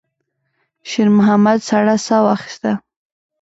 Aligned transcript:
شېرمحمد 0.89 1.59
سړه 1.69 1.95
ساه 2.05 2.21
واخيسته. 2.25 2.71